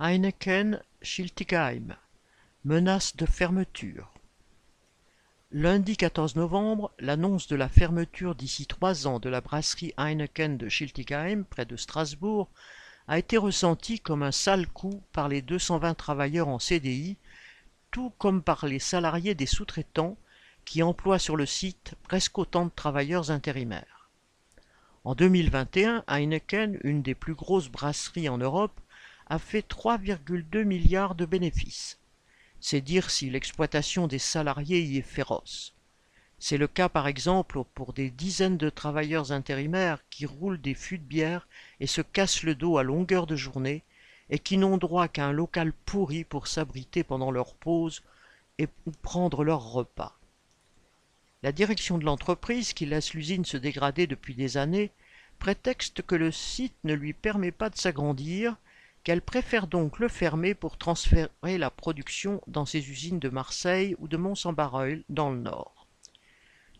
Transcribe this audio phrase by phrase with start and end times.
[0.00, 1.96] Heineken Schiltigheim
[2.64, 4.12] menace de fermeture.
[5.50, 10.68] Lundi 14 novembre, l'annonce de la fermeture d'ici trois ans de la brasserie Heineken de
[10.68, 12.48] Schiltigheim, près de Strasbourg,
[13.08, 17.16] a été ressentie comme un sale coup par les 220 travailleurs en CDI,
[17.90, 20.16] tout comme par les salariés des sous-traitants
[20.64, 24.10] qui emploient sur le site presque autant de travailleurs intérimaires.
[25.02, 28.80] En 2021, Heineken, une des plus grosses brasseries en Europe,
[29.28, 31.98] a fait 3,2 milliards de bénéfices.
[32.60, 35.74] C'est dire si l'exploitation des salariés y est féroce.
[36.38, 40.98] C'est le cas par exemple pour des dizaines de travailleurs intérimaires qui roulent des fûts
[40.98, 41.48] de bière
[41.80, 43.82] et se cassent le dos à longueur de journée
[44.30, 48.02] et qui n'ont droit qu'à un local pourri pour s'abriter pendant leur pause
[48.58, 48.68] et
[49.02, 50.18] prendre leur repas.
[51.42, 54.90] La direction de l'entreprise, qui laisse l'usine se dégrader depuis des années,
[55.38, 58.56] prétexte que le site ne lui permet pas de s'agrandir
[59.04, 64.08] qu'elle préfère donc le fermer pour transférer la production dans ses usines de Marseille ou
[64.08, 65.86] de Mont-Saint-Barreul dans le Nord.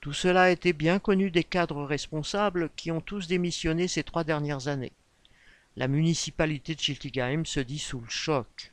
[0.01, 4.69] Tout cela était bien connu des cadres responsables qui ont tous démissionné ces trois dernières
[4.69, 4.93] années.
[5.77, 8.73] La municipalité de Schiltigheim se dit sous le choc.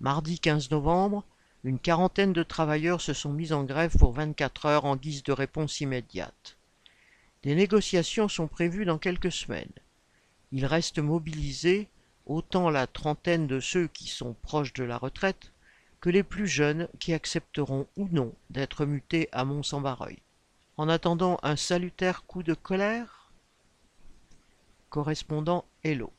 [0.00, 1.24] Mardi 15 novembre,
[1.64, 5.32] une quarantaine de travailleurs se sont mis en grève pour 24 heures en guise de
[5.32, 6.56] réponse immédiate.
[7.42, 9.72] Des négociations sont prévues dans quelques semaines.
[10.52, 11.88] Ils restent mobilisés
[12.28, 15.52] autant la trentaine de ceux qui sont proches de la retraite
[16.00, 20.18] que les plus jeunes qui accepteront ou non d'être mutés à Mont-Saint-Barreuil.
[20.76, 23.32] En attendant un salutaire coup de colère
[24.90, 26.12] Correspondant Hello.